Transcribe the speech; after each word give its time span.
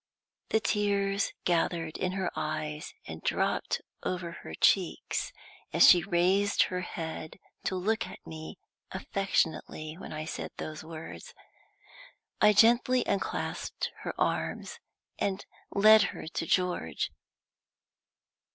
The 0.49 0.59
tears 0.59 1.31
gathered 1.45 1.95
in 1.95 2.13
her 2.13 2.31
eyes 2.35 2.95
and 3.05 3.21
dropped 3.21 3.81
over 4.01 4.31
her 4.41 4.55
cheeks 4.55 5.31
as 5.73 5.87
she 5.87 6.01
raised 6.01 6.63
her 6.63 6.81
head 6.81 7.37
to 7.65 7.75
look 7.75 8.07
at 8.07 8.17
me 8.25 8.57
affectionately 8.91 9.95
when 9.99 10.11
I 10.11 10.25
said 10.25 10.49
those 10.57 10.83
words. 10.83 11.35
I 12.41 12.51
gently 12.51 13.05
unclasped 13.05 13.91
her 13.99 14.19
arms 14.19 14.79
and 15.19 15.45
led 15.71 16.01
her 16.01 16.25
to 16.29 16.47
George. 16.47 17.11